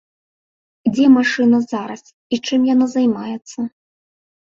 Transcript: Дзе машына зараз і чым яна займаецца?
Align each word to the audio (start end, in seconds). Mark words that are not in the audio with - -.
Дзе 0.95 1.05
машына 1.17 1.57
зараз 1.71 2.03
і 2.09 2.35
чым 2.47 2.61
яна 2.73 2.85
займаецца? 2.97 3.73